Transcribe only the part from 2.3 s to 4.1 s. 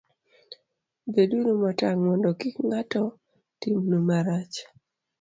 kik ng'ato timnu